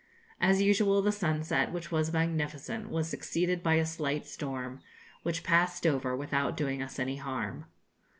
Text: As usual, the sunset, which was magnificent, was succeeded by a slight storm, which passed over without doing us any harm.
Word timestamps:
As 0.39 0.63
usual, 0.63 1.03
the 1.03 1.11
sunset, 1.11 1.71
which 1.71 1.91
was 1.91 2.11
magnificent, 2.11 2.89
was 2.89 3.07
succeeded 3.07 3.61
by 3.61 3.75
a 3.75 3.85
slight 3.85 4.25
storm, 4.25 4.81
which 5.21 5.43
passed 5.43 5.85
over 5.85 6.15
without 6.15 6.57
doing 6.57 6.81
us 6.81 6.97
any 6.97 7.17
harm. 7.17 7.65